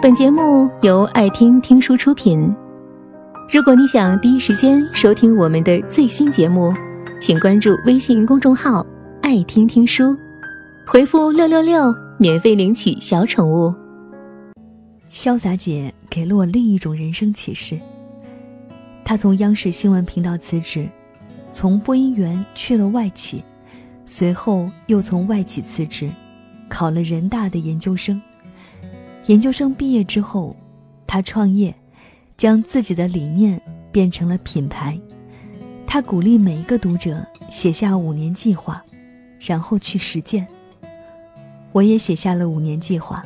[0.00, 2.54] 本节目由爱听听书出品。
[3.52, 6.72] 如果你想第一时间收听我们的最新节目，
[7.20, 8.86] 请关注微信公众号
[9.22, 10.16] “爱听听书”，
[10.86, 13.74] 回复“六六六”免费领取小宠物。
[15.10, 17.76] 潇洒姐给了我另一种人生启示。
[19.04, 20.88] 她从央视新闻频道辞职，
[21.50, 23.42] 从播音员去了外企，
[24.06, 26.08] 随后又从外企辞职，
[26.68, 28.22] 考了人大的研究生。
[29.28, 30.56] 研究生毕业之后，
[31.06, 31.74] 他创业，
[32.38, 33.60] 将自己的理念
[33.92, 34.98] 变成了品牌。
[35.86, 38.82] 他鼓励每一个读者写下五年计划，
[39.38, 40.48] 然后去实践。
[41.72, 43.22] 我也写下了五年计划。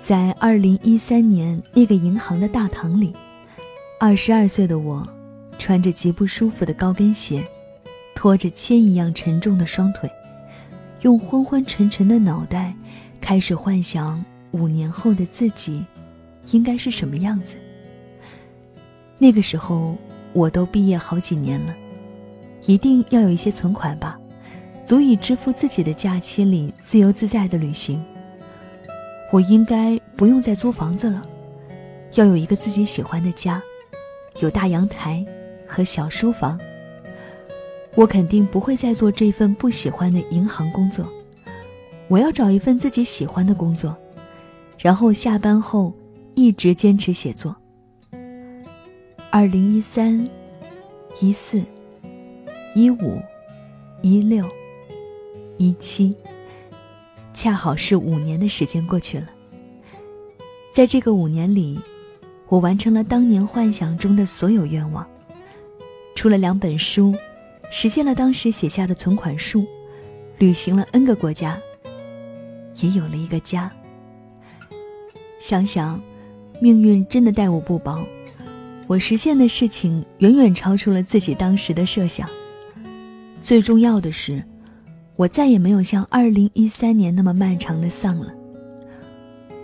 [0.00, 3.14] 在二零一三年那个银行的大堂里，
[4.00, 5.06] 二十二岁的我，
[5.58, 7.46] 穿着极不舒服的高跟鞋，
[8.14, 10.10] 拖着铅一样沉重的双腿，
[11.02, 12.74] 用昏昏沉沉的脑袋，
[13.20, 14.24] 开始幻想。
[14.54, 15.84] 五年后的自己，
[16.52, 17.56] 应该是什么样子？
[19.18, 19.96] 那个时候
[20.32, 21.74] 我都毕业好几年了，
[22.66, 24.16] 一定要有一些存款吧，
[24.86, 28.00] 足以支付自己的假期里自由自在的旅行。
[29.32, 31.26] 我应该不用再租房子了，
[32.12, 33.60] 要有一个自己喜欢的家，
[34.38, 35.26] 有大阳台
[35.66, 36.56] 和小书房。
[37.96, 41.08] 我肯定不会再做这份不喜欢的银行工作，
[42.06, 43.96] 我要找一份自己喜欢的工作。
[44.84, 45.94] 然后下班后，
[46.34, 47.56] 一直坚持写作。
[49.30, 50.28] 二零一三、
[51.22, 51.62] 一四、
[52.74, 53.18] 一五、
[54.02, 54.44] 一六、
[55.56, 56.14] 一七，
[57.32, 59.26] 恰好是五年的时间过去了。
[60.70, 61.80] 在这个五年里，
[62.48, 65.08] 我完成了当年幻想中的所有愿望，
[66.14, 67.14] 出了两本书，
[67.70, 69.64] 实现了当时写下的存款数，
[70.36, 71.58] 旅行了 N 个国家，
[72.82, 73.72] 也有了一个家。
[75.46, 76.00] 想想，
[76.58, 78.02] 命运真的待我不薄，
[78.86, 82.26] 我实现的事情远远超出了自己当时的设想。
[83.42, 84.42] 最重要的是，
[85.16, 88.32] 我再也没有像2013年那么漫长的丧了。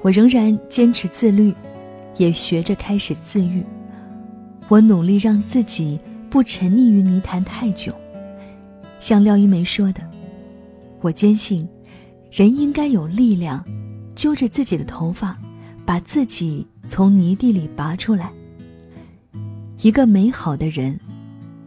[0.02, 1.54] 我仍然坚持自律，
[2.18, 3.64] 也学着开始自愈。
[4.68, 5.98] 我努力让自己
[6.28, 7.94] 不沉溺于泥潭太久。
[8.98, 10.02] 像廖一梅说的，
[11.00, 11.66] 我坚信，
[12.30, 13.64] 人应该有力量，
[14.14, 15.38] 揪着自己的头发。
[15.84, 18.32] 把自己从泥地里拔出来。
[19.82, 21.00] 一个美好的人，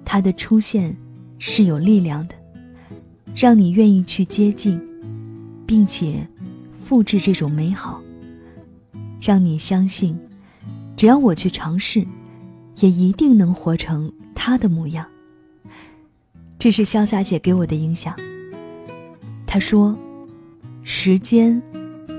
[0.05, 0.95] 他的出现
[1.39, 2.35] 是有力量的，
[3.35, 4.79] 让你愿意去接近，
[5.65, 6.27] 并且
[6.73, 7.99] 复制这种美好，
[9.19, 10.15] 让你相信，
[10.95, 12.05] 只要我去尝试，
[12.79, 15.07] 也一定能活成他的模样。
[16.59, 18.15] 这是潇洒姐给我的影响。
[19.47, 19.97] 她说
[20.83, 21.59] ：“时间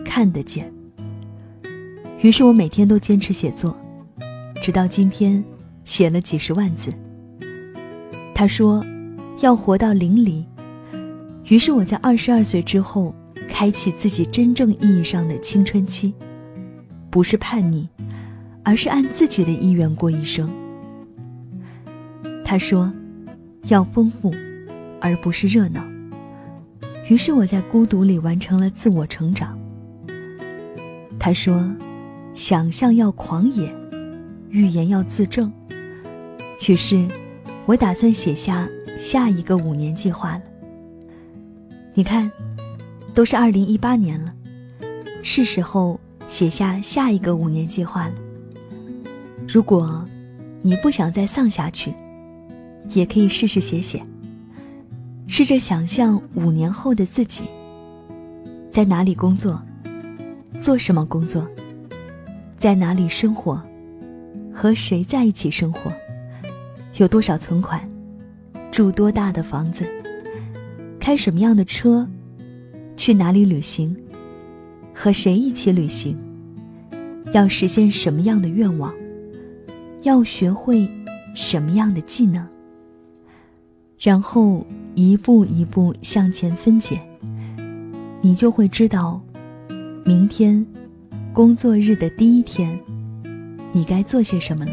[0.05, 0.71] 看得见。”
[2.25, 3.77] 于是我每天都坚持写作，
[4.63, 5.45] 直到今天，
[5.85, 6.91] 写了几十万字。
[8.35, 8.83] 他说，
[9.41, 10.43] 要活到淋漓。
[11.51, 13.15] 于是我在二十二岁之后，
[13.47, 16.15] 开启自己真正意义上的青春期，
[17.11, 17.87] 不是叛逆，
[18.63, 20.49] 而是按自己的意愿过一生。
[22.43, 22.91] 他说，
[23.65, 24.35] 要丰富，
[24.99, 25.85] 而不是热闹。
[27.11, 29.59] 于是我在孤独里完成了自我成长。
[31.19, 31.63] 他说。
[32.35, 33.73] 想象要狂野，
[34.51, 35.51] 预言要自证。
[36.69, 37.07] 于是，
[37.65, 38.69] 我打算写下
[38.99, 40.43] 下一个五年计划了。
[41.95, 42.31] 你看，
[43.15, 44.35] 都是二零一八年了，
[45.23, 48.15] 是时候写下下一个五年计划了。
[49.47, 50.05] 如果
[50.61, 51.95] 你不想再丧下去，
[52.89, 54.03] 也可以试试写写，
[55.29, 57.45] 试着想象五年后的自己
[58.73, 59.63] 在哪里工作，
[60.59, 61.47] 做什么工作。
[62.65, 63.63] 在哪里生活，
[64.51, 65.93] 和谁在一起生活，
[66.97, 67.87] 有多少存款，
[68.73, 69.85] 住多大的房子，
[70.99, 72.09] 开什么样的车，
[72.97, 73.95] 去哪里旅行，
[74.95, 76.17] 和谁一起旅行，
[77.35, 78.95] 要实现什么样的愿望，
[80.01, 80.89] 要学会
[81.35, 82.49] 什么样的技能，
[83.99, 86.99] 然后一步一步向前分解，
[88.23, 89.21] 你就会知道，
[90.07, 90.67] 明天。
[91.35, 92.79] 工作日的第一天，
[93.73, 94.73] 你该做些什么了？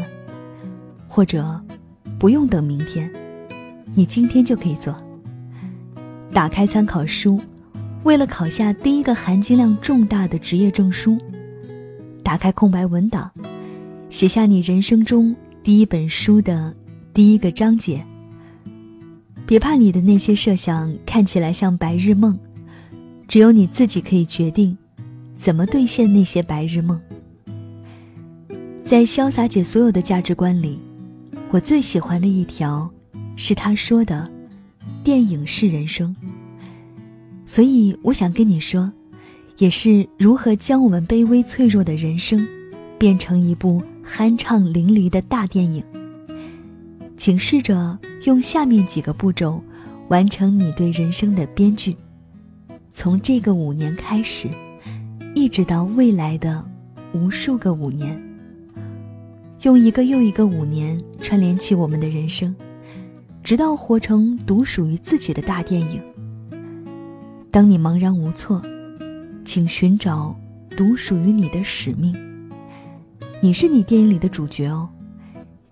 [1.08, 1.60] 或者，
[2.20, 3.12] 不用等明天，
[3.94, 4.94] 你今天就可以做。
[6.32, 7.40] 打开参考书，
[8.04, 11.18] 为了考下第一个含金量重大的职业证书；
[12.22, 13.28] 打开空白文档，
[14.08, 15.34] 写下你人生中
[15.64, 16.72] 第一本书的
[17.12, 18.06] 第一个章节。
[19.44, 22.38] 别怕你的那些设想看起来像白日梦，
[23.26, 24.78] 只有你自己可以决定。
[25.42, 27.00] 怎么兑现那些白日梦？
[28.84, 30.78] 在潇洒姐所有的价值观里，
[31.50, 32.88] 我最喜欢的一条，
[33.34, 34.30] 是她说的
[35.02, 36.14] ：“电影是人生。”
[37.44, 38.92] 所以我想跟你说，
[39.58, 42.46] 也是如何将我们卑微脆弱的人生，
[42.96, 45.82] 变成一部酣畅淋漓的大电影。
[47.16, 49.60] 请试着用下面几个步骤，
[50.06, 51.96] 完成你对人生的编剧。
[52.92, 54.48] 从这个五年开始，
[55.42, 56.64] 一直到未来的
[57.12, 58.16] 无数个五年。
[59.62, 62.54] 用一个又一个五年串联起我们的人生，
[63.42, 66.00] 直到活成独属于自己的大电影。
[67.50, 68.62] 当你茫然无措，
[69.44, 70.32] 请寻找
[70.76, 72.14] 独属于你的使命。
[73.40, 74.88] 你是你电影里的主角哦。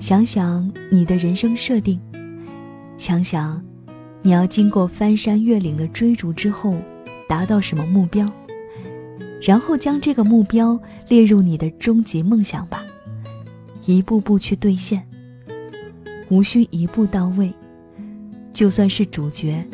[0.00, 2.00] 想想你的人生设定，
[2.98, 3.62] 想想
[4.20, 6.74] 你要经过翻山越岭的追逐之后，
[7.28, 8.28] 达到什么目标，
[9.40, 10.78] 然后将这个目标
[11.08, 12.84] 列入你的终极梦想吧。
[13.86, 15.02] 一步步去兑现，
[16.28, 17.52] 无需一步到位。
[18.52, 19.64] 就算是主角，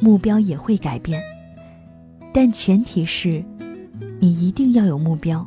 [0.00, 1.22] 目标也会改变，
[2.32, 3.44] 但前提是，
[4.18, 5.46] 你一定要有目标，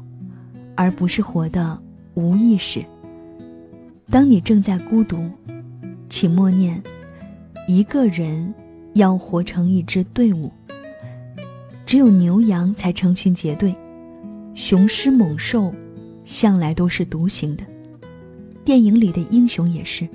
[0.76, 1.78] 而不是活的
[2.14, 2.84] 无意识。
[4.10, 5.30] 当你正在孤独，
[6.08, 6.82] 请默念：
[7.68, 8.54] 一个人
[8.94, 10.50] 要活成一支队伍。
[11.88, 13.74] 只有牛羊才成群结队，
[14.54, 15.74] 雄狮猛兽
[16.26, 17.64] 向来都是独行的。
[18.66, 20.06] 电影里的英雄也是。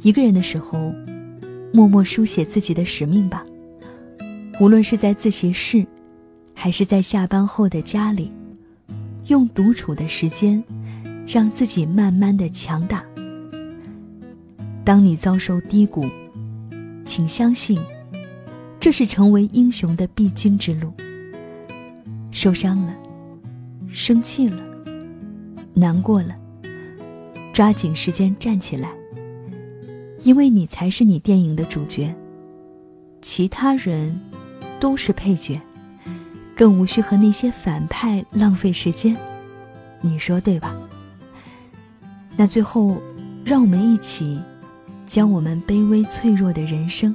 [0.00, 0.94] 一个人的时候，
[1.74, 3.44] 默默书写自己的使命吧。
[4.58, 5.86] 无论是在自习室，
[6.54, 8.32] 还是在下班后的家里，
[9.26, 10.64] 用独处的时间，
[11.26, 13.04] 让自己慢慢的强大。
[14.86, 16.06] 当你遭受低谷，
[17.04, 17.78] 请相信，
[18.80, 20.90] 这是成为英雄的必经之路。
[22.30, 22.94] 受伤了，
[23.88, 24.62] 生气了，
[25.74, 26.34] 难过了。
[27.52, 28.90] 抓紧时间站起来，
[30.20, 32.14] 因为你才是你电影的主角，
[33.20, 34.18] 其他人
[34.78, 35.60] 都是配角，
[36.56, 39.14] 更无需和那些反派浪费时间，
[40.00, 40.74] 你说对吧？
[42.34, 42.96] 那最后，
[43.44, 44.40] 让我们一起，
[45.06, 47.14] 将我们卑微脆弱的人生，